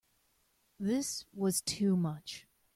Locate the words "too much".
1.61-2.47